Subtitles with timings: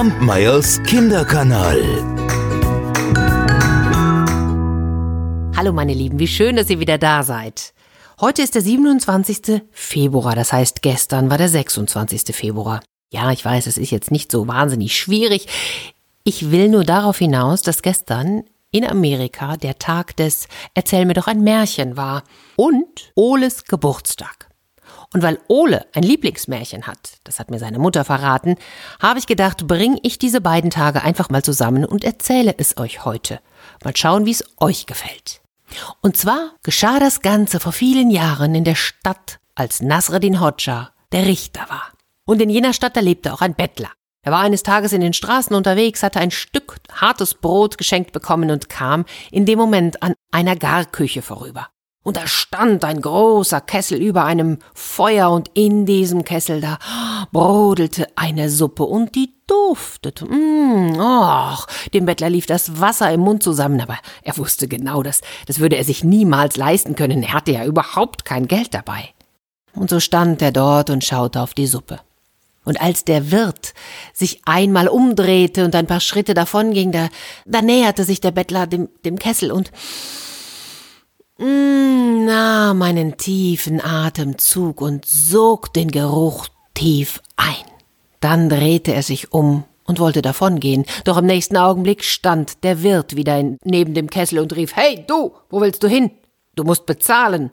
[0.00, 1.78] Kampmeyers Kinderkanal.
[5.54, 7.74] Hallo meine Lieben, wie schön, dass ihr wieder da seid.
[8.18, 9.60] Heute ist der 27.
[9.72, 12.34] Februar, das heißt gestern war der 26.
[12.34, 12.80] Februar.
[13.12, 15.48] Ja, ich weiß, es ist jetzt nicht so wahnsinnig schwierig.
[16.24, 21.26] Ich will nur darauf hinaus, dass gestern in Amerika der Tag des Erzähl mir doch
[21.26, 22.22] ein Märchen war
[22.56, 24.49] und Oles Geburtstag.
[25.12, 28.54] Und weil Ole ein Lieblingsmärchen hat, das hat mir seine Mutter verraten,
[29.00, 33.04] habe ich gedacht, bringe ich diese beiden Tage einfach mal zusammen und erzähle es euch
[33.04, 33.40] heute.
[33.82, 35.40] Mal schauen, wie es euch gefällt.
[36.00, 41.26] Und zwar geschah das Ganze vor vielen Jahren in der Stadt, als Nasreddin Hodja der
[41.26, 41.90] Richter war.
[42.24, 43.90] Und in jener Stadt, da lebte auch ein Bettler.
[44.22, 48.50] Er war eines Tages in den Straßen unterwegs, hatte ein Stück hartes Brot geschenkt bekommen
[48.50, 51.68] und kam in dem Moment an einer Garküche vorüber.
[52.02, 56.78] Und da stand ein großer Kessel über einem Feuer und in diesem Kessel da
[57.30, 60.24] brodelte eine Suppe und die duftete.
[60.24, 65.20] Mm, och, dem Bettler lief das Wasser im Mund zusammen, aber er wusste genau, dass
[65.46, 67.22] das würde er sich niemals leisten können.
[67.22, 69.10] Er hatte ja überhaupt kein Geld dabei.
[69.74, 72.00] Und so stand er dort und schaute auf die Suppe.
[72.64, 73.74] Und als der Wirt
[74.12, 77.08] sich einmal umdrehte und ein paar Schritte davonging, da,
[77.44, 79.70] da näherte sich der Bettler dem, dem Kessel und
[81.40, 87.54] mm, nahm einen tiefen Atemzug und sog den Geruch tief ein.
[88.20, 93.16] Dann drehte er sich um und wollte davongehen, doch im nächsten Augenblick stand der Wirt
[93.16, 96.10] wieder in, neben dem Kessel und rief Hey, du, wo willst du hin?
[96.54, 97.50] Du musst bezahlen.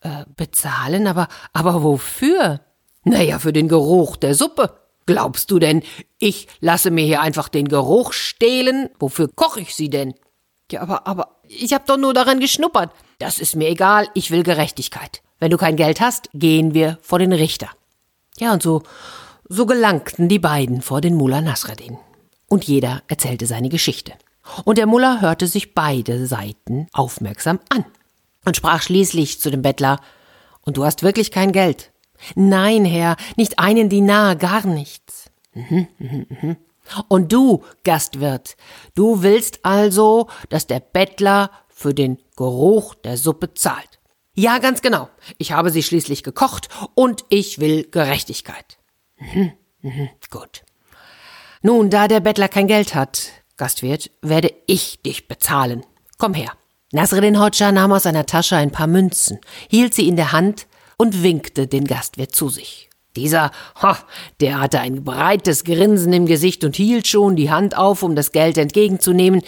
[0.00, 1.06] Äh, bezahlen?
[1.06, 2.60] Aber, aber wofür?
[3.04, 4.76] Naja, für den Geruch der Suppe.
[5.06, 5.82] Glaubst du denn,
[6.18, 8.90] ich lasse mir hier einfach den Geruch stehlen?
[8.98, 10.14] Wofür koche ich sie denn?
[10.72, 12.92] Ja, aber, aber, ich hab doch nur daran geschnuppert.
[13.18, 15.22] Das ist mir egal, ich will Gerechtigkeit.
[15.38, 17.68] Wenn du kein Geld hast, gehen wir vor den Richter.
[18.38, 18.82] Ja, und so,
[19.48, 21.98] so gelangten die beiden vor den Mullah Nasreddin.
[22.48, 24.12] Und jeder erzählte seine Geschichte.
[24.64, 27.84] Und der Mullah hörte sich beide Seiten aufmerksam an
[28.44, 30.00] und sprach schließlich zu dem Bettler,
[30.62, 31.90] und du hast wirklich kein Geld.
[32.34, 35.30] Nein, Herr, nicht einen Dinar, gar nichts.
[35.54, 36.56] Mhm, mhm, mhm.
[37.08, 38.56] Und du, Gastwirt,
[38.94, 44.00] du willst also, dass der Bettler für den Geruch der Suppe zahlt.
[44.34, 45.08] Ja, ganz genau.
[45.38, 48.78] Ich habe sie schließlich gekocht und ich will Gerechtigkeit.
[49.18, 49.52] Mhm,
[49.82, 50.62] mhm, gut.
[51.62, 55.84] Nun, da der Bettler kein Geld hat, Gastwirt, werde ich dich bezahlen.
[56.16, 56.52] Komm her.
[56.92, 61.22] Nasreddin Hodja nahm aus seiner Tasche ein paar Münzen, hielt sie in der Hand und
[61.22, 62.89] winkte den Gastwirt zu sich.
[63.20, 63.50] Dieser,
[63.82, 63.98] ha,
[64.40, 68.32] der hatte ein breites Grinsen im Gesicht und hielt schon die Hand auf, um das
[68.32, 69.42] Geld entgegenzunehmen,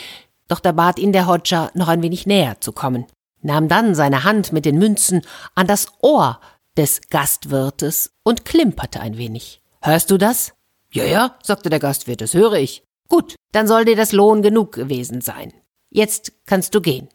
[0.46, 3.06] doch da bat ihn der Hodja, noch ein wenig näher zu kommen,
[3.40, 5.22] nahm dann seine Hand mit den Münzen
[5.54, 6.38] an das Ohr
[6.76, 9.62] des Gastwirtes und klimperte ein wenig.
[9.80, 10.52] Hörst du das?
[10.92, 12.82] Ja, ja, sagte der Gastwirt, das höre ich.
[13.08, 15.54] Gut, dann soll dir das Lohn genug gewesen sein.
[15.88, 17.08] Jetzt kannst du gehen.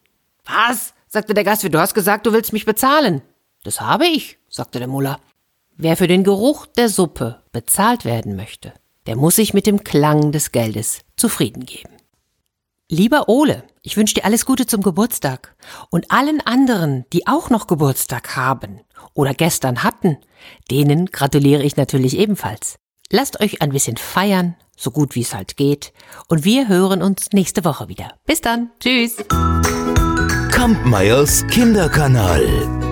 [0.45, 0.95] Was?
[1.07, 3.21] sagte der Gastwirt, du hast gesagt, du willst mich bezahlen.
[3.63, 5.19] Das habe ich, sagte der Mullah.
[5.79, 8.73] Wer für den Geruch der Suppe bezahlt werden möchte,
[9.05, 11.91] der muss sich mit dem Klang des Geldes zufrieden geben.
[12.89, 15.55] Lieber Ole, ich wünsche dir alles Gute zum Geburtstag
[15.91, 18.79] und allen anderen, die auch noch Geburtstag haben
[19.13, 20.17] oder gestern hatten,
[20.71, 22.77] denen gratuliere ich natürlich ebenfalls.
[23.11, 25.93] Lasst euch ein bisschen feiern, so gut wie es halt geht,
[26.27, 28.13] und wir hören uns nächste Woche wieder.
[28.25, 29.17] Bis dann, tschüss.
[30.51, 32.86] Kampmeyers Kinderkanal.